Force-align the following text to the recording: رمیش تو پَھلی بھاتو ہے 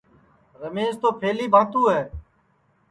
رمیش 0.61 0.93
تو 1.01 1.09
پَھلی 1.19 1.47
بھاتو 1.53 1.81
ہے 1.93 2.03